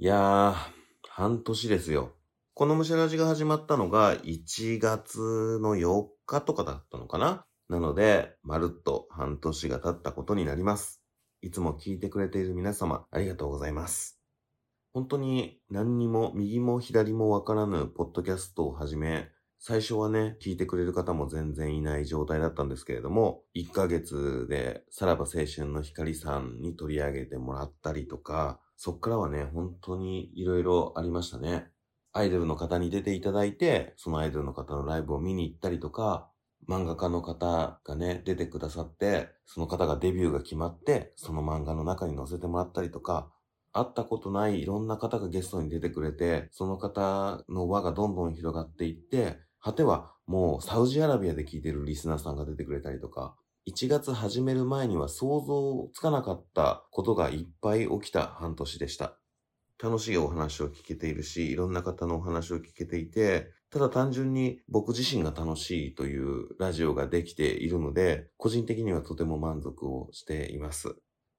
[0.00, 0.54] いやー、
[1.08, 2.10] 半年ですよ。
[2.52, 7.46] このむしゃらじが始まったのが1月の4日とかだったのかな？
[7.68, 11.00] なので、まるっと半年が経ったことになります。
[11.42, 14.20] いつも聞いてくれている皆様、ありがとうございます。
[14.92, 19.28] 本当に何にも右も左もわからぬポッドキャストをはじめ、
[19.60, 31.70] 最初はね、聞いてくれる方も全然いない状態だったんですけれども、1ヶ月でさらば青春の光さんに取り上げてもらったりとか、そっからはね、本当に色々ありましたね。
[32.12, 36.30] アイドルの方に出ていただいて、そのアイドルの方のライブを見に行ったりとか、
[36.68, 43.32] 漫画家の方がね、出てくださって、その方がデビューが決まって、その漫画の中に載せてもらったりとか、
[43.72, 59.18] 会ったことないいろんな方がゲストに出てくれて、その方の輪がどんどん広がっていって、果てはもうサウジアラビアで聞いてるリスナーさんが出てくれたりとか、1月始める前には想像つかなかったことがいっぱい起きた半年でした。
[59.82, 70.96] 楽しいお話を聞けているし、いろんな方のお話を聞けていて、ただ単純に僕自身が楽しいというラジオができているので、個人的にはとても満足をしています。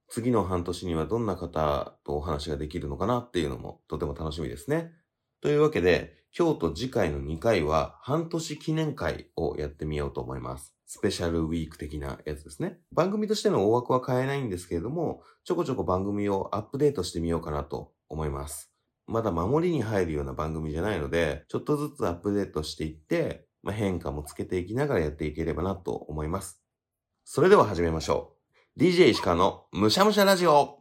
[0.09, 4.91] 次の半年にはどんな方とお話ができるのかなっていうのもとても楽しみですね。
[5.41, 10.74] というわけで、今日と次回の2回は半年記念会をやってみようと思います。
[10.85, 12.77] スペシャルウィーク的なやつですね。
[12.91, 18.71] 番組としての大枠は変えないんですけれども、ちょこちょこ番組をアップデートしてみようかなと思います。
[19.07, 26.61] まだ守りに入るような番組じゃないので、ちょっとずつアップデートしていって、まあ、変化もつけていきながらやっていければなと思います。
[27.23, 28.35] それでは始めましょ
[28.77, 28.79] う。
[28.79, 30.79] DJ 石川のむしゃむしゃラジオ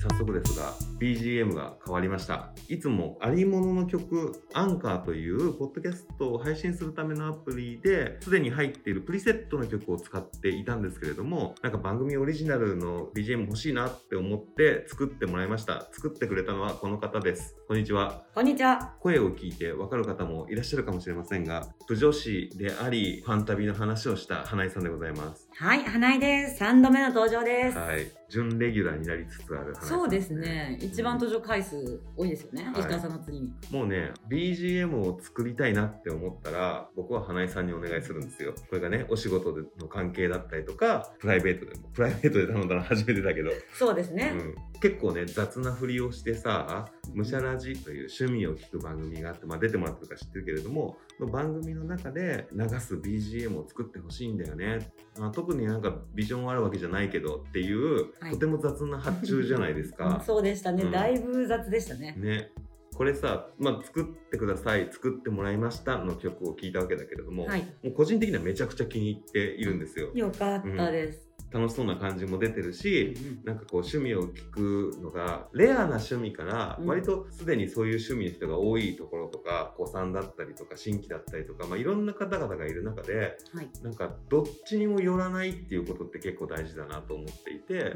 [0.00, 2.54] 早速ですが、BGM が変わりました。
[2.68, 15.86] いつもありものの曲、アンカーというポッドキャストを配信するためのアプリで、すでに入っているプリセットの曲を使っていたんですけれども、なんか番組オリジナルの BGM 欲しいなって思って作ってもらいました。
[15.92, 17.56] 作ってくれたのはこの方です。
[17.68, 18.24] こんにちは。
[18.34, 18.94] こんにちは。
[19.00, 25.49] 声を聞いてわかる方もいらっしゃるかもしれませんが、不女子であり、ファンタビの話をした花井さんでございます。
[25.56, 26.62] はい、花井です。
[26.62, 27.76] 3度目の登場です。
[27.76, 28.10] はい。
[28.30, 30.78] 準レギュラーになりつつある花井さんそうですね。
[30.80, 32.64] 一番登場回数多いですよね。
[32.64, 33.52] はい石川さんの次に。
[33.70, 38.54] もうね、BGM を作りたいなって思ったら、僕は花井さんにお願いするんですよ。
[38.70, 41.88] これがね、お仕事での関係だったりとか、プライベートでも。
[41.88, 44.32] プライベートで頼んだの初めてだけど、そうですね。
[44.34, 54.92] うん、結構ね、雑なふりをしてさ、むしゃらじという趣味を聞く番組があって、まあ出てもらってるか知ってるけれども、その番組の中で流す BGM を作ってほしいんだよね。
[55.18, 60.22] まあ、特になんかビジョンあるわけじゃないけどっていう、はいとても雑な発注じゃないですうんか。
[60.26, 62.14] そうでしたね、うんだいぶ雑でしたね。
[62.16, 62.52] ね。
[62.94, 67.62] これさ、まあ、作ってください、作ってもらいましたの曲を聴いたわけだけれども、はい。
[67.82, 70.10] もう個人的にはめちゃくちゃ気に入っているんですよ。
[70.14, 71.29] よかったです。
[71.52, 83.70] 楽しそうな感じも出てるし、うんなんかこう趣味を聞くのがレアな趣味からうん割とすでにそういう趣味の人が多いところとか子さんだったりとか新規だったりとか、まあ、いろんな方々がいる中ではい。
[83.82, 87.94] なんかどっちにも寄らないっていうことって結構大事だなと思っていて、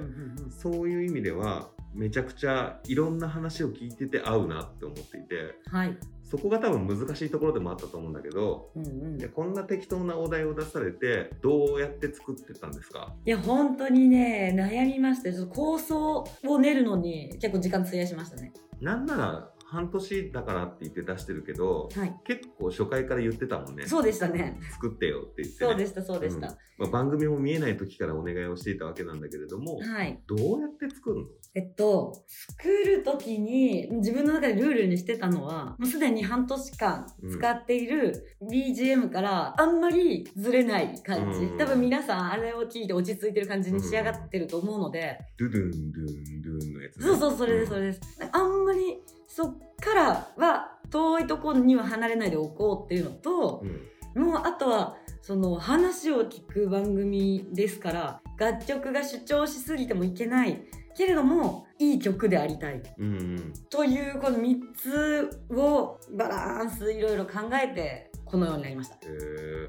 [0.50, 5.96] そういう意味ではめちゃくちゃいろんな話を聞いてて合うなって思っていてはい。
[6.36, 9.18] そこが多分難しいところでもあったと思うんだけどうんうん。
[9.18, 13.14] でこんな適当なお題を出されてどうやって作ってたんですか？
[13.24, 18.52] いや、本当にね、悩みましたよちょっと構想を練るのに結構時間費やしましたね。
[18.80, 22.14] なんなら半年だからって言って出してるけどはい。
[22.24, 24.58] 結構初回から言ってたもんねそうでしたね。
[24.72, 26.56] 作ってよって言って、ね、そうでした、そうでした。
[26.76, 30.20] まあ、番組も見えない時からお願いをしていたわけなんだけれども、はい。
[30.26, 31.26] どうやって作るの？
[31.54, 41.40] えっと、作るときに自分の中でルールにしてたのは、もうすでに半年間使っている BGM からあんまりずれない感じ。
[41.40, 48.00] うん多分皆さんあれを聞いて落ち着いてる感じに仕上がってると思うので、ドゥドゥンドゥンドゥンのやつ、ね、そうそう、それです、それです。
[48.32, 48.98] あんまり
[49.34, 53.80] そっからは遠いところには離れないでおこうっていうのとう、ん
[54.14, 60.62] もうあとは、その話を聞く番組ですから、楽曲が主張しすぎてもいけない。
[60.96, 62.80] けれども、いい曲でありたい。
[62.98, 68.98] うんうんというこの3つをバランスいろいろ考えてこのようになりました。
[69.02, 69.08] え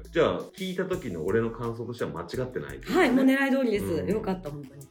[0.04, 3.84] ーじゃあ聞いた時の俺の感想としては間違ってない、はい、もう狙い通りです。
[3.84, 4.86] うんよかった、本当に。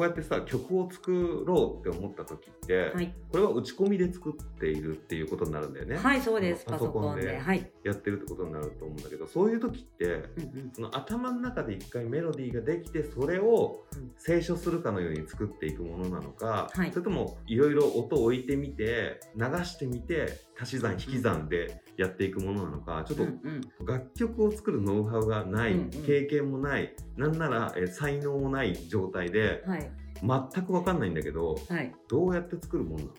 [0.00, 3.14] こうやってさ曲を作ろうって思った時って、はい。
[3.30, 6.64] これは打ち込みで作っているっていうことになるんだよね、はい、そうです。
[6.64, 7.38] パパソソコンで。
[7.84, 23.60] やってるってことになると思うんだけどそういう時ってうんうんその頭の中で一回メロディーができてそれをうん清書するかのように作っていくものなのか、はいそれともいろいろ音を置いてみて流してみて足し算引き算でやっていくものなのかちょっうんうん。
[23.60, 25.90] と楽曲を作るノウハウがない、うんうん。
[25.90, 29.90] 経験もないなんならえ才能もない状態ではい。
[30.22, 31.94] 全く分かんないんだけどはい。
[32.08, 33.10] どうやって作るもんなの、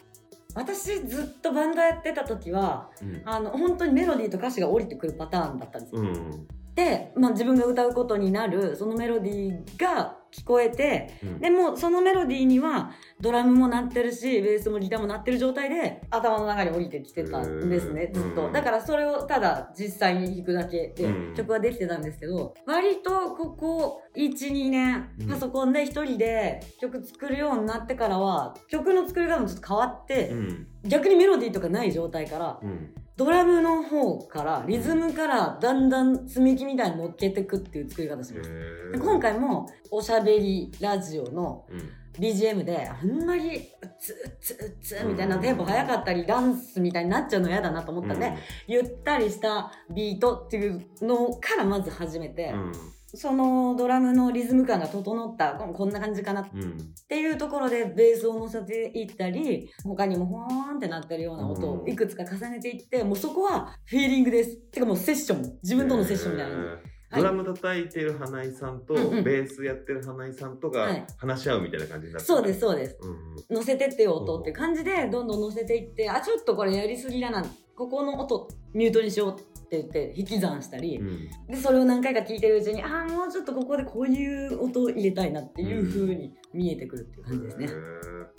[0.55, 3.21] 私ずっとバンドやってた時はうん。
[3.25, 6.47] あの本当にメロディーと歌詞が降りてくるパターンだったんですよ、うん。
[6.75, 11.39] で、まあ、自分が歌うことになるそのメロディーが聞こえてうん。
[11.39, 18.47] でもそのメロディーにはドラムも鳴ってるしベースもギターも鳴ってる状態で頭の中に降りてきてたんですねずっと。
[18.47, 18.53] うん。
[18.53, 21.35] だからそれをただ実際に弾くだけでうん。
[21.35, 25.27] 曲はできてたんですけど割とここ12年うん。
[25.27, 30.67] パソコンで一人で曲作るようになってからは曲の作り方もちょっと変わってうん。
[30.83, 38.49] 逆にメロディーとかない状態からうんドラムの方からリズムからだんだん積み木みたいに乗っけてくっていう作り方します。
[38.91, 41.89] で今回もおしゃべりラジオのうん。
[42.19, 48.33] BGM であんまりツーツーツーみたいなテンポ速かったりダンスみたいになっちゃうの嫌だなと思ったんで、
[48.67, 52.71] ゆったりしたビートっていうのからまず始めて、うん
[53.13, 56.41] そのドラムのリズム感が整ったここんな感じかな。
[56.41, 56.77] っうん。
[57.09, 64.55] ていうところでベースを乗せていったり他にもホワーンってなってるような音をいくつか重ねていってもうそこはフィーリングです。
[64.71, 65.41] てかもうセッション。
[65.61, 66.55] 自分とのセッションみたいな。
[66.55, 69.23] 感じへードラム叩いてる花井さんと、うんうん。
[69.25, 71.05] ベースやってる花井さんとがはい。
[71.17, 72.97] 話し合うみたいな感じになってそうですそうです。
[73.01, 77.43] うん乗せてってよ音っていう感じでどんどん乗せていってあちょっとこれやりすぎだな
[77.81, 81.29] ここの音ミュートにしようって言って引き算したり、うん。
[81.47, 87.67] でそれを何回か聞いてるうちにああもうちょっとここでこういう音を入れたいなっていう風に見えてくるっていう感じですね。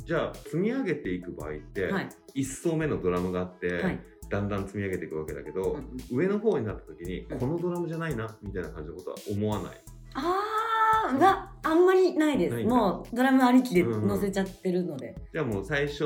[0.06, 4.00] じゃあ積み上げていく場合って、はい、1層目のドラムがあって、はい。
[4.30, 7.38] だんだん積み上げていくわけだけど、うん上の方になった時に、うん。
[7.40, 9.80] このドラムじゃないなみたいな感じのことは思わない？
[10.14, 12.54] あーはあんまりないです。
[12.54, 12.74] ないんだ。
[12.74, 16.04] もうドラムありきで乗せちゃってるので、じゃあもう最初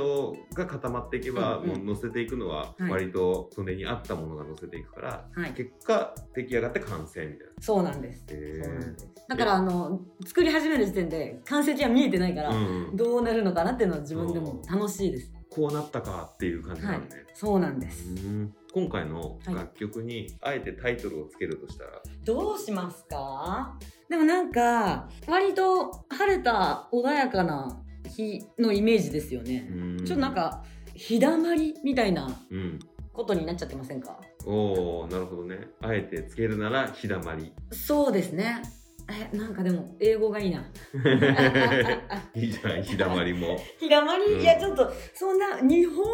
[0.55, 1.76] が固まっていけば、うんうん。
[1.79, 2.91] もう乗せていくのははい。
[2.91, 5.53] 割とそれに合ったものが乗せていくから、はい。
[5.53, 7.53] 結果出来上がって完成みたいな。
[7.61, 8.64] そうなんです、へー。
[8.64, 9.08] そうなんです。
[9.29, 12.55] だからあの作り始める時点で完成形は見えてないから、う
[12.93, 17.08] んどうなるのかなっていうのは自分でも楽しいです、こうなったかっていう感じなのね。
[17.35, 18.55] そうなんです、うん。
[18.73, 21.91] 今回の楽曲にあえてタイトルをつけるとしたら、
[22.25, 23.76] どうしますか？
[24.08, 30.05] でもなんか割と晴れた穏やかな日のイメージですよね、うん。
[30.05, 30.64] ちょっとなん、か
[30.94, 32.79] 日だまりみたいなうん、
[33.12, 34.19] ことになっちゃってませんか？
[34.47, 35.58] おおなるほどね。
[35.82, 37.53] あえてつけるなら日だまり。
[37.73, 38.62] そうですね。
[39.08, 40.64] えなんかでも英語がいいな。
[42.35, 43.56] いいじゃん日だまりも。
[43.79, 44.41] 日だまり、うん。
[44.41, 46.05] いやちょっとそんな日本語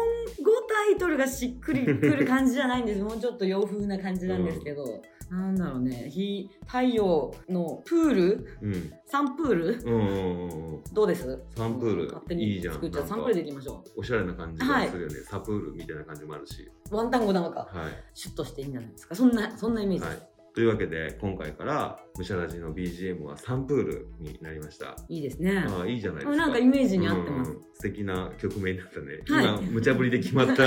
[0.67, 3.01] タイトルがしっくりくる感じじゃないんです。
[3.01, 4.83] もうちょっと洋風な感じなんですけど、
[5.29, 6.09] なんだろうね。
[6.09, 8.57] 日太陽のプール？
[8.61, 8.93] うん。
[9.05, 9.81] サンプール？
[9.85, 10.83] うんうんうんうん。
[10.93, 11.41] どうです？
[11.55, 12.05] サンプール。
[12.05, 12.73] 勝手にいいじゃん。
[12.75, 13.07] 作っちゃう。
[13.07, 16.69] サンプールでいきましょおしゃれな感じがするよね、サプールみたいな感じもあるし。
[16.91, 17.59] うワン単語なのか。
[17.61, 19.15] はシュッとしていいんじゃないですか。
[19.15, 20.05] そんなそんなイメーい、ジ。
[20.05, 24.95] はい、というわけで今回からムシャラジの BGM はサンプールになりました。
[25.09, 25.65] い、いですね。
[25.67, 26.35] ああいいじゃないですか。
[26.37, 29.45] なんかイメージに合ってます、うん素敵な曲名になったね、はい。
[29.59, 30.63] 今無茶ぶりで決まった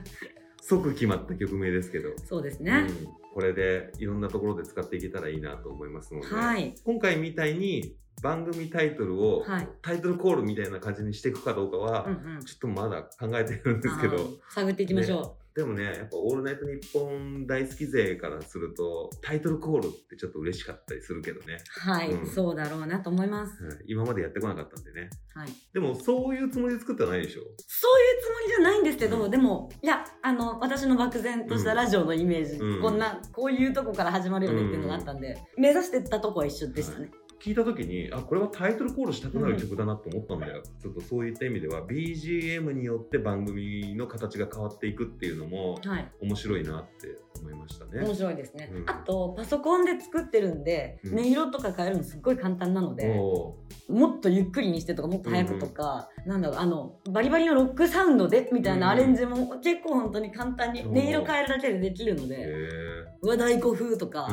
[0.68, 2.10] 即決まった曲名ですけど。
[2.24, 6.74] そうですね、うん、これでいろんなところで使っていけたらいいなと思いますので、はい。
[6.84, 9.68] 今回みたいに番組タイトルを、はい。
[9.80, 12.44] タイトルコールみたいな感じにしていくかどうかは、うんうん。
[12.44, 14.16] ちょっとまだ考えてるんですけど。
[14.50, 22.26] 探っていきましょでもねやっぱ「オールナイトニッポン」大好き勢からするとタイトルコールってちょっと嬉しかったりするけどね、うはい、うん。
[22.26, 25.08] そうだろうなと思います、うん今までやってこなかったんでね。
[25.34, 25.48] はい。
[25.72, 27.40] でもそういうつもりで作ってはないでしょ？
[27.40, 29.30] そういうつもりじゃないんですけど、うん。
[29.30, 32.82] でもいやあの私の漠然としたラジオのイメージ、うん。
[32.82, 37.10] こんなこういうとこから始まるよねっていうのがあったんで、目指してったとこは一緒でしたね、
[37.42, 46.08] 聞いた時にあこれはタイトルコールしたくなる曲だなと思ったんだよ、ちょっとそういった意味では BGM によって番組の形が変わっていくっていうのもはい。
[46.20, 48.02] 面白いなって思いましたね。
[48.04, 48.90] 面白いですね、うん。
[48.90, 51.18] あとパソコンで作ってるんで、うん。
[51.18, 53.54] 音色とか変えるのすっごい簡単なので、お
[53.88, 64.28] もっとゆっくりにしてとかもっと早くとか、なんだろうあのバリバリのロックサウンドでみたいなうんアレンジも結構本当に簡単にお音色変えるだけでできるのでえ和太鼓風とか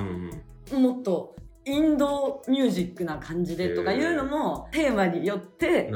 [0.72, 0.82] う、ん。
[0.82, 5.92] もっとインドミュージックな感じでとかいうのもテーマによっうんて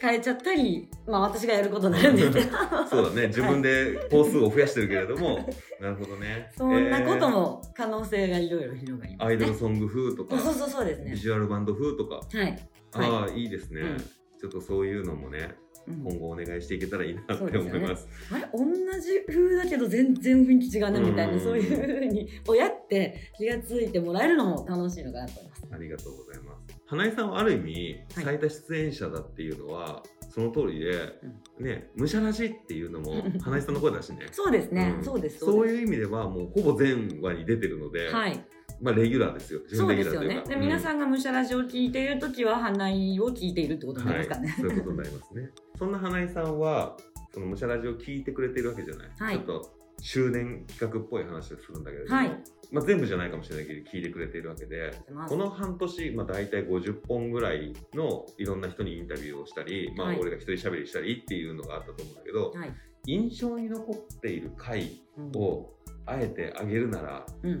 [0.00, 3.26] 変えちゃったりまあ私がやることになるんですけどそうだね。
[3.28, 5.48] 自分で工数を増やしてるけれども。
[5.80, 6.52] なるほどね。
[6.56, 9.30] そんなことも可能性がいろいろ広がりえーますね。
[9.30, 11.10] アイドルソング風とかそうそうそうですね。
[11.12, 11.18] ビ。
[11.18, 12.20] ジュアルバンド風とか。
[12.32, 12.68] はい。
[12.92, 13.98] ああいいですね、うん。
[13.98, 17.78] ちょっとそういうのもねうん今後お願いしていけたらいいなってそうですよね。
[17.78, 18.64] 思いますあれ同
[19.00, 21.40] じ風だけど全然雰囲気違うねみたいな、うん。
[21.40, 25.62] そういう風に親って気がついてもらえるのも楽しいのかなと思います。
[25.72, 26.58] ありがとうございます。
[26.86, 31.12] 花井さんはある意味はい最多出演者だっていうのは、その通りで、
[31.58, 34.26] ね、むしゃらじっていうのも花井さんの声だしね。
[34.32, 35.04] そうですね、うん。
[35.04, 38.44] そうですそうういう意味ではもうほぼ全話に出てるので、はい
[38.80, 39.60] まあレギュラーですよ。
[39.68, 40.42] そうですよね。
[40.46, 40.80] で、皆ん。
[40.80, 45.50] さんがむしゃらじを聞いている時は花井を聞いているってことになりますからね、はい、そういうことになりますね。
[45.78, 46.96] そんな花井さんは、
[47.32, 49.10] そのむしゃらじを聞いてくれてるわけじゃない。
[49.18, 49.36] はい。
[49.36, 52.30] ちょっと周年企画っぽい話をするんだけれども、はい。
[52.70, 54.92] まあ、全部じゃないかもしれないけど聞いてくれているわけで、
[55.28, 62.72] この半年、まあ、大体50本ぐらいのいろんな人にインタビューをしたり、まあはい、俺が一人喋りしたりっていうのがあったと思うんだけど、はい。
[63.06, 65.32] 印象に残っている回うん。
[65.40, 65.74] を
[66.08, 67.60] あえてあげるならうんうん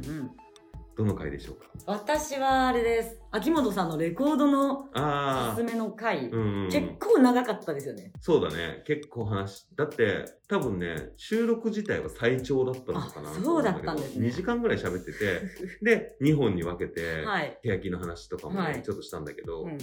[0.98, 1.66] どの回でしょうか？
[1.86, 3.20] 私はあれです。
[3.30, 8.10] 秋元さんのレコードのおあすすめの回、あ、うんうん、結構長かったですよね。
[8.20, 8.82] そうだね。
[8.84, 14.26] 結構話だって多分ね収録自体は最長だったのかなあそうだったんですね。
[14.26, 15.40] 2時間ぐらい喋ってて
[15.82, 18.82] で2本に分けて、はい、欅の話とかもね、はい。
[18.82, 19.78] ちょっとしたんだけど、うんうん、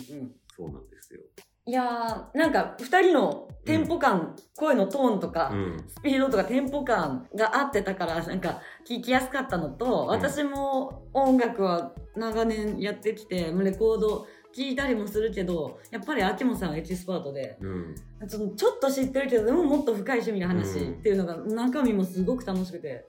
[0.54, 1.22] そうなんですよ、
[1.68, 17.96] いやーなんか2人のテンポ感、声のトーンとか、うん、スピードとかテンポ感が合ってたからなんか聞きやすかったのと、私も音楽は長年やってきてレコード聞いたりもするけどやっぱり秋元さんはエキスパートでうん、
[18.28, 23.06] ちょっと知ってるけどでももっと深い趣味の話うんっていうのが中身もすごく楽しくて、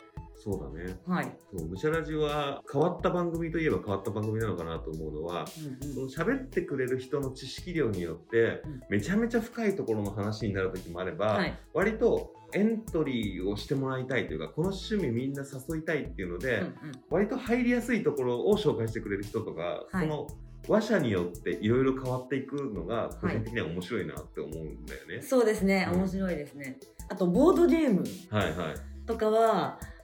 [0.46, 0.96] そうだね。
[1.08, 6.08] はい、そうむしゃらじは変わった番組といえば変わった番組なのかなと思うのはうんうん。
[6.08, 8.80] その喋ってくれる人の知識量によってうん。
[8.88, 11.58] めちゃめちゃ深いところの話になる時もあれば、はい。
[11.74, 16.74] 割とエントリーをしてもらいたいというかこの趣味みんな誘いたいっていうので、うんうん。
[17.10, 20.06] 割と入りやすいところを紹介してくれる人とか、はい。
[20.06, 20.28] その
[20.68, 25.22] 話者によっていろいろ変わっていくのが個人的には面白いなって思うんだよね。
[25.22, 25.88] そうですね。
[25.90, 28.74] うん面白いですね、あとボードゲームはいはい。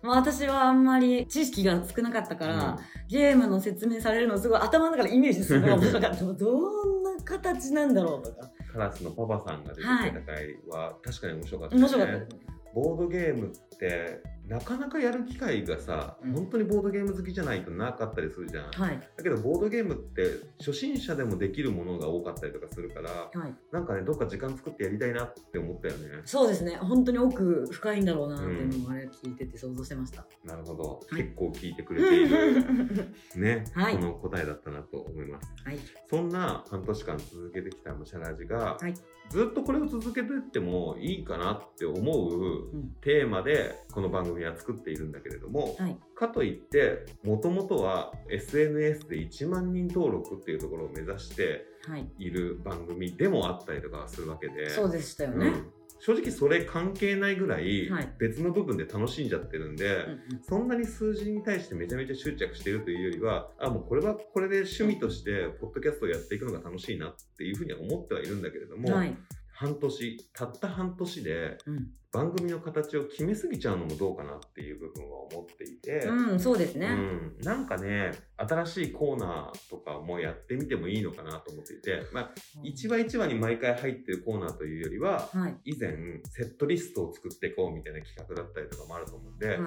[0.03, 2.79] まあ、私はあんまり知識が少なかったから、
[3.09, 6.25] ゲームの説明されるのすごい頭の中でイメージするのが面白かった。
[6.25, 8.51] どんな形なんだろうとか。
[8.73, 12.13] カラスのパパさんが出てきた回は確かに面白かった面白かった。
[12.19, 12.41] ですね
[12.75, 16.33] ボードゲームってなかなかやる機会がさ、うん。
[16.35, 18.65] 本当にボードゲーム好きじゃないとなかったりするじゃん。
[18.71, 19.01] はい。
[19.17, 20.25] だけどボードゲームって
[20.59, 23.55] 初心者でもできるものが多かったりとかするからはい。
[23.73, 26.21] なんかねどっか時間作ってやりたいなって思ったよね。
[26.27, 26.77] そうですね。
[26.77, 31.23] 本当に奥深いんだろうなっていうのをあれ聞いてて想像してました、なるほど、はい。
[31.23, 33.07] 結構聞いてくれている
[33.41, 33.95] ね、はい。
[33.95, 35.51] この答えだったなと思います。
[35.65, 35.79] はい。
[36.11, 38.95] そんな半年間続けてきたむしゃらじが、はい
[39.33, 42.93] ずっとこれを続けていってもいいかなって思ううん。
[43.01, 45.97] テーマでこの番組は作っているんだけれども、はい。
[46.15, 52.07] かといってもともとは SNS で1万人登録っていうところを目指してはい。
[52.19, 54.69] いる番組でもあったりとかするわけで。
[54.69, 55.73] そうでしたよね、うん
[56.05, 58.13] 正直それ関係ないぐらいはい。
[58.19, 60.05] 別の部分で楽しんじゃってるんで、
[60.43, 69.17] そんなに数字に対してめちゃめちゃ執着しているというよりはあもうこれはこれで趣味としてポッドキャストをやっていくのが楽しいなっていうふうには思ってはいるんだけれども、はい、
[69.53, 82.31] 半年たった半年でうん番組の形を決めすぎちゃうのもどうかなっていう部分は思っていて、うん、そうですね、うん、なんかね新しいコーナーとかもやってみてもいいのかなと思っていて、まあ、
[82.63, 85.57] 1話1話に毎回入ってるコーナーというよりははい。
[85.65, 85.91] 以前
[86.25, 89.59] セットリストを作っていこうみたいな企画だったりとかもあると思うんで、はい。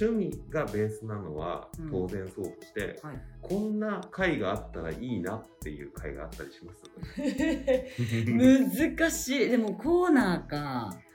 [0.00, 1.90] 趣味がベースなのはうん。
[1.90, 3.22] 当然そうとして、はい。
[3.40, 6.82] こんな回があったらいいなっていう回があったりします、
[8.98, 9.48] 難しい。
[9.48, 10.90] でもコーナーか。
[11.00, 11.05] うん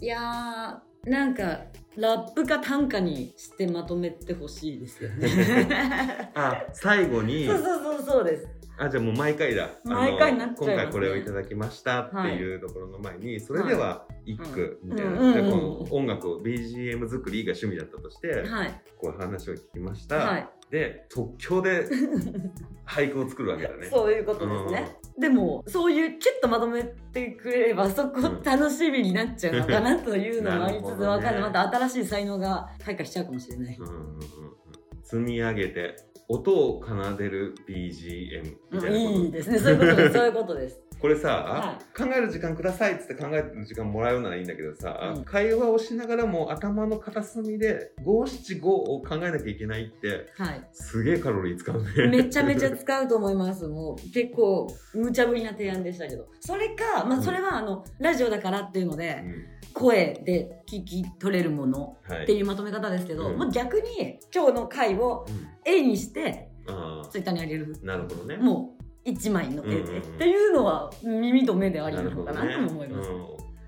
[0.00, 1.60] いやーなんか
[1.96, 6.30] ラップか短歌にしてまとめてほしいですよね。
[6.34, 9.70] あ最後にそうそうそうそうですあじゃあもう毎回だ。
[9.84, 10.74] 毎回になっちゃね。
[10.74, 18.80] 今回これをいただきましたっていうところの前に、それでは一句みたいな、うんうんこの音楽を BGM 作りが趣味だったとして、はい。
[18.98, 20.48] こういう話を聞きました、はい。
[20.70, 21.86] で即興で
[22.86, 23.88] 俳句を作るわけだね。
[23.90, 31.06] そういうことですね、でもそういうキュッとまとめてくれればそこうん楽しみになっちゃうのかなというのはありつつなるほどね。
[31.08, 31.42] わかんない。
[31.42, 34.22] また新しい才能が開花しちゃうかもしれない、うんうんうんうん。
[35.02, 35.96] 積み上げて
[36.32, 39.58] 音を奏でる BGM みたいなこと、いいですね。
[39.58, 40.12] そういうことです。
[40.14, 40.80] そういうことです。
[41.02, 52.08] これさ、は考える時間くださいっつって考える時間もらうならいいんだけどさ、うん会話をしながらも頭の片隅で五七五を考えなきゃいけないってはいすげえカロリー使うね。
[52.08, 53.66] めちゃめちゃ使うと思います。
[53.66, 56.28] もう結構無茶ぶりな提案でしたけど。
[56.38, 59.44] それか、まあうんそれはあの、ラジオだからっていうのうで、ん
[59.74, 67.74] 声で聞き取れるものはいっていうまとめ方ですけど、うんもう逆に今日の回をうん絵にしてあツイッターにあげる。
[67.82, 68.36] あなるほどね。
[68.36, 72.02] もう一枚の絵で、うんうんうんっていうのは耳と目でありな。
[72.02, 72.40] のかな？
[72.52, 73.10] とも思います。
[73.10, 73.16] うん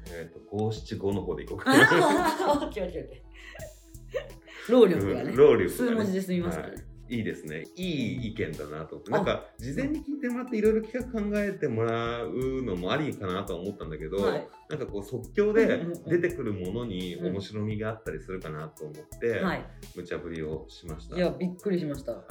[0.06, 1.70] えっ、と五七五の方でいこうか。
[1.70, 5.36] あ ーオッケーオッケーオッケー労力がねうん。
[5.36, 7.64] 労力がね数文字で済みますからはいいいですね。
[7.76, 9.02] いい意見だなと。
[9.10, 14.48] なんか、事前に聞いてもらっていろいろ企画考えてもらうのもありかなとは思ったんだけど、はい。
[14.70, 19.66] なんかこう即興で出てくるものに面白みがあったりするかなと思って、はい。
[19.94, 21.16] 無茶ぶりをしました。
[21.16, 22.12] いやびっくりしました。
[22.12, 22.22] は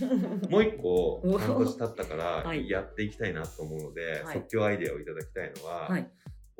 [0.00, 2.68] い、もう一個 お半年経ったからはい。
[2.68, 4.34] やっていきたいなと思うので、はい。
[4.34, 6.08] 即興アイデアをいただきたいのは、はい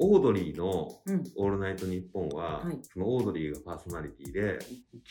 [0.03, 2.79] オードリーのうん「オールナイトニッポンは」はい。
[2.83, 4.59] そのオードリーがパーソナリティで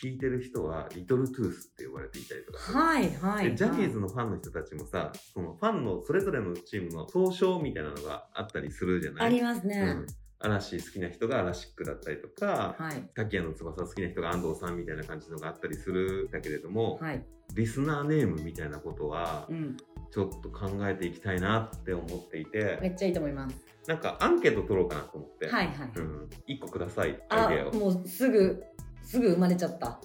[0.02, 2.80] 聞いてる人はリトルトゥースって呼ばれていたりとかする。
[2.80, 9.28] はいはいでジャニーズのファンの人たちもさそのファンのそれぞれのチームの総称みたいなのがあったりするじゃない？
[9.28, 10.08] ありますね、うん、
[10.40, 13.10] 嵐好きな人がアラシックだったりとか、はい。
[13.14, 17.24] 竹谷の翼好きな人が安藤さんみたいな感じのがあったりするんだけれども、はい。
[17.56, 19.76] リスナーネームみたいなことはうん
[20.12, 23.56] ちょっと考えていきたいなって思っていて、めっちゃいいと思います。
[23.88, 27.74] なんかアンケート取ろうかなと思って、はいはい、うん、1個くださいあアイデアを。
[27.74, 28.64] もうすぐ
[29.04, 30.00] すぐ生まれちゃった。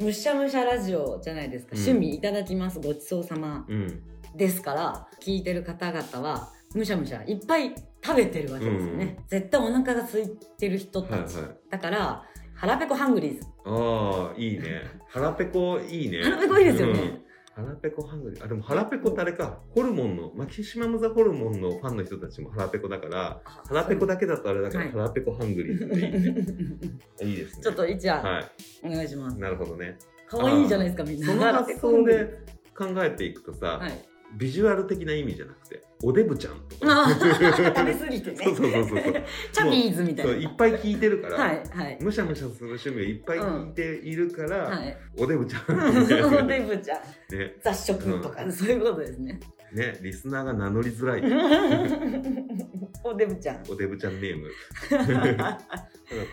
[0.00, 1.82] むしゃむしゃラジオじゃないですか、うん。
[1.82, 4.02] 趣味いただきますごちそうさまうん、
[4.36, 11.56] ですから聞いてる方々はむしゃむしゃいっぱい食べてるわけですよね、絶対お腹が空いてる人たち、はいはい。
[11.70, 13.46] だから腹ペコハングリーズ。
[13.64, 14.82] ああ、いいね。
[15.08, 16.22] 腹ペコいいね。
[16.22, 17.00] 腹ペコいいですよね。
[17.00, 17.23] うん
[17.54, 18.44] 腹ペコハングリー。
[18.44, 19.60] あ、でも腹ペコあれか。
[19.70, 27.30] ホルモンの、マキシマムザホルモンのファンの人たちも腹ペコだから、腹ペコだけだとあれだから、はい腹ペコハングリーっていいね。
[27.30, 27.62] いいですね。
[27.62, 28.50] ちょっと一夜は
[28.82, 29.40] お願いしますい。
[29.40, 29.98] なるほどね。
[30.26, 32.38] 可愛いじゃないですかみんなその発想で
[32.76, 34.04] 考えていくとさ、はい
[34.36, 37.08] ビジュアル的な意味じゃなくて、おデブちゃんとか。
[37.14, 38.36] 食べ過ぎてね。
[38.44, 39.00] そうそうそうそう。
[39.52, 40.32] チャビーズみたいな。
[40.34, 41.98] いっぱい聞いてるから、はいはい。
[42.02, 44.96] むしゃむしゃする趣味がいっぱい聞いているから、はい。
[45.18, 46.98] おデブちゃんその デブちゃん。
[47.36, 47.56] ね。
[47.62, 49.40] 雑食とか、そういうことですね。
[49.72, 51.22] ね、リスナーが名乗りづらい。
[53.02, 53.62] おデブちゃん。
[53.68, 54.50] おデブちゃんネーム。
[54.90, 55.58] なんか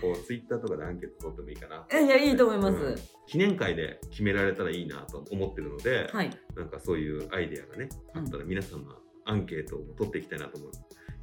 [0.02, 2.00] こう、ツイッターとかでアンケート取ってもいいかな。
[2.00, 2.96] いやいいと思います、うん。
[3.26, 6.30] 記念会で決められたらいいなと思ってるので、はい。
[6.56, 8.92] なんかそういうアイデアがね、あったら皆さんの
[9.26, 10.72] アンケートを取っていきたいなと思う。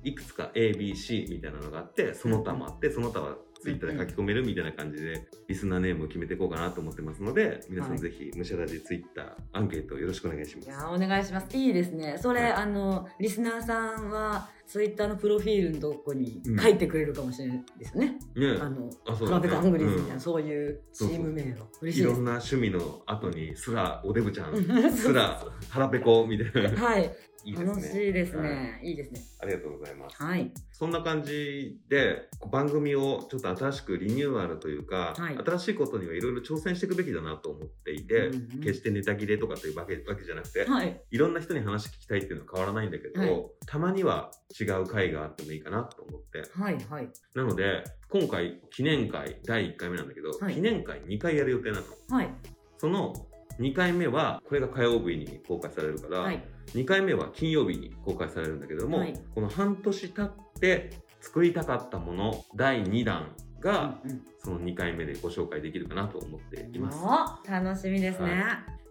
[0.05, 10.69] いくつか A、B、C みたいなのがあって、その他もあって、その他はツイッターで書き込めるみたいな感じで、リスナーネームを決めていこうかなと思ってますので、皆さんはいぜひ、むしゃらじツイッター、アンケートよろしくお願いします。
[10.69, 16.59] いやお願いしますいいですねそれ、はいあのリスナーさんはツイッターのプロフィールのとこにうん。
[16.59, 18.59] 書いてくれるかもしれないですね、ね。
[18.61, 20.21] あのあ、そうフラペカハングリーズみたいな、うん。
[20.21, 26.71] そういうチーム名が嬉しいいろんな趣味の後に、すら、おデブちゃん、 うんすら、腹ペコみたいな。
[26.79, 27.11] はい。
[27.45, 27.65] いいね。
[27.65, 28.51] 楽しいですはい。
[28.51, 29.21] ね、い、いですね。
[29.41, 30.23] ありがとうございます。
[30.23, 30.53] はい。
[30.73, 35.39] そんな感じで、番組をちょっと新しくリニューアルというか、はい。
[35.39, 38.61] 新しいことにはいろいろ挑戦していくべきだなと思っていて、うんうん。
[38.61, 41.01] 決してネタ切れとかというわけわけじゃなくて、はい。
[41.11, 43.45] いろんな人に話聞きたいっていうのは変わらないんだけど、はい。
[43.67, 46.43] たまには違う回があってもいいかなと思って。
[46.53, 47.09] はいはい。
[47.35, 50.55] なので、今回記念会第1回目なんだけど、はい。
[50.55, 51.87] 記念会2回やる予定なの。
[52.11, 52.31] はい。
[52.79, 53.15] その
[53.61, 56.43] 2回目は、これが火曜日に公開されるから、はい。
[56.69, 59.15] 2回目は金曜日に公開されるんだけれども、はい。
[59.35, 60.91] この半年経って
[61.21, 64.23] 作りたかったもの第2弾が、うんうん。
[64.39, 66.99] その2回目でご紹介できるかなと思っています。
[67.03, 68.45] お楽しみですね、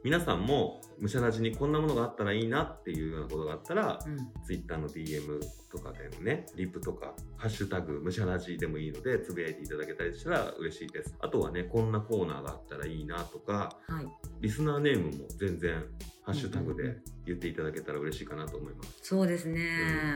[0.08, 4.18] 皆さんもむしゃらじにこんなものがあったらいいなっていうようなことがあったら、うん。
[4.46, 11.14] Twitter の DM とかでのね、リプとか、ハッシュタグむしゃらじでもいいので、つぶやいていただけたりしたら嬉しいです。
[11.20, 14.08] あとはね、こんなコーナーがあったらいいなとか、はい。
[14.40, 15.84] リスナーネームも全然
[16.24, 19.00] ハッシュタグで言っていただけたら嬉しいかなと思います。
[19.02, 19.60] そうですね、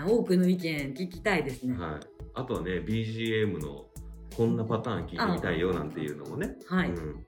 [0.08, 1.78] 多くの意見聞きたいですね。
[1.78, 2.00] はい。
[2.34, 3.88] あとはね、BGM の
[4.38, 7.26] こんなパターン聞いてみたいよなんていうのもね、はい、うん。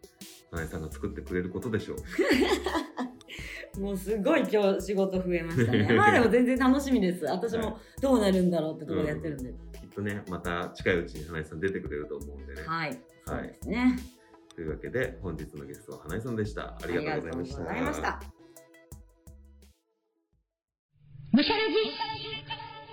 [0.53, 1.97] 花江さんが作ってくれることでしょう。
[3.81, 5.91] もうすごい今日仕事増えましたね。
[5.95, 7.25] ま あでも全然楽しみです。
[7.25, 7.65] 私はい。
[7.65, 12.61] もどうなるんだろうってところでやってるんで、きっとね、また近いうちに花江さん出てくれると思うんでね。
[12.67, 13.97] はい、そうはいですね。
[14.55, 16.77] というわけで、本日のゲストは花江さんでした。
[16.79, 17.69] ありがとうございました。
[17.69, 18.11] ありがとうござい
[21.41, 22.83] ました。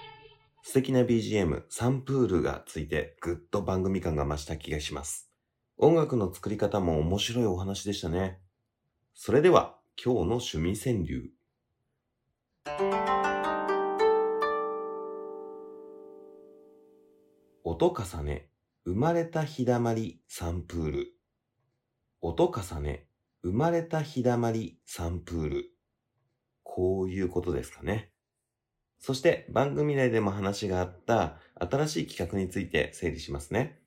[0.63, 5.30] 素敵な BGM、サンプールがついて、ぐっと番組感が増した気がします。
[5.83, 8.39] 音楽の作り方も面白いお話でしたね。
[9.15, 11.31] それでは、今日の趣味川柳。
[17.65, 18.51] 音重ね、
[18.85, 21.15] 生まれた日だまりサンプール。
[22.21, 23.07] 音重ね、
[23.43, 25.71] 生まれた日だまりサンプール。
[26.63, 28.13] こういうことですかね。
[28.99, 33.80] そして番組内でも話があった新しい企画について整理しますね。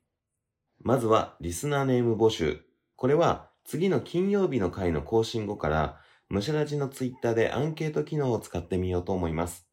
[0.80, 2.60] まずはリスナーネーム募集。
[2.96, 9.68] これは次の金曜日の回の更新後からむしゃらじのツイッターでアンケート機能を使ってみようと思います。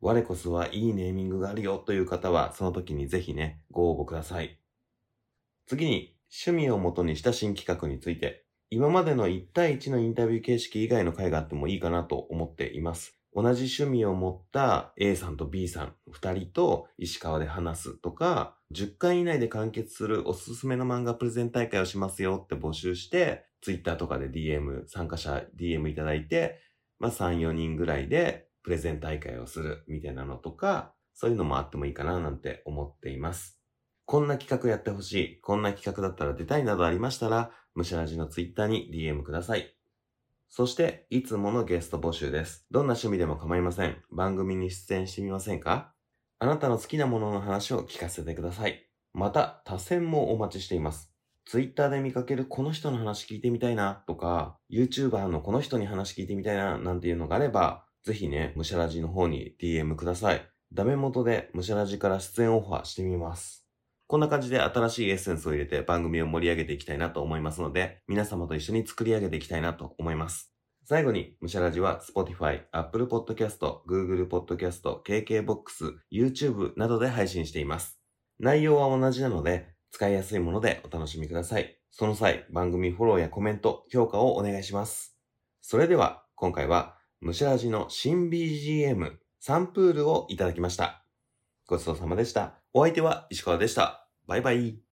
[0.00, 4.58] 我こそはいいネーミングがあるよという方はその時にぜひね、ご応募ください。
[5.66, 13.21] 次に趣味をもとにした新企画について今までの1対1のインタビュー形式以外の回があってもいいかなと思っています。
[13.34, 26.60] 同じ趣味を持った A さんと B さん2人と石川で話すとか、10回以内で完結するおすすめの漫画プレゼン大会をしますよって募集して、Twitter とかで DM、参加者 DM いただいて、
[26.98, 33.58] まあ3、4人ぐらいでプレゼン大会をするみたいなのとか、そういうのもあってもいいかななんて思っています。
[34.04, 39.74] こんな企画やってほしい、こんな企画だったら出たいなどありましたら、むしゃらじの Twitter に DM ください。
[40.54, 42.66] そして、いつものゲスト募集です。
[42.70, 43.96] どんな趣味でも構いません。
[44.10, 45.94] 番組に出演してみませんか？
[46.40, 48.86] あなたの好きなものの話を聞かせてください。
[49.14, 51.10] また、多選もお待ちしています。
[51.46, 60.46] Twitter で見かけるこの人の話聞いてみたいなとか、YouTuber のこの人に話聞いてみたいななんていうのがあれば、ぜひね、むしゃらじの方に DM ください。
[60.70, 63.61] ダメ元でむしゃらじから出演オファーしてみます。
[64.12, 70.52] こんな感じで新しいエッセンスを入れて番組を盛り上げていきたいなと思いますので、皆様と一緒に作り上げていきたいなと思います。
[70.84, 73.56] 最後に、むしゃらじは Spotify、Apple Podcast、
[73.88, 78.02] Google Podcast、KKBOX、YouTube などで配信しています。
[78.38, 81.78] 内容は同じなので、使いやすいものでお楽しみください。
[81.90, 85.16] その際、番組フォローやコメント、評価をお願いします。
[85.62, 91.06] それでは、今回は、むしゃらじの新 BGM、サンプールをいただきました。
[91.66, 92.60] ごちそうさまでした。
[92.74, 94.01] お相手は石川でした。
[94.26, 94.82] バイバイ。